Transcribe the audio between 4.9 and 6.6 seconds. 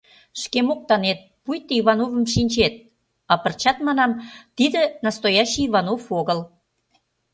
настоящий Иванов огыл.